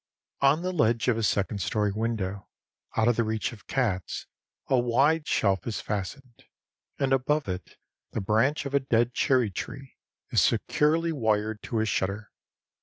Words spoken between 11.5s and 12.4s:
to a shutter.